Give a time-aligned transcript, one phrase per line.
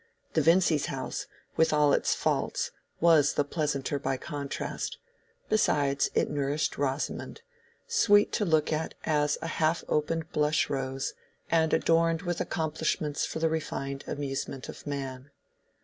[0.33, 4.97] The Vincys' house, with all its faults, was the pleasanter by contrast;
[5.47, 11.13] besides, it nourished Rosamond—sweet to look at as a half opened blush rose,
[11.51, 15.29] and adorned with accomplishments for the refined amusement of man.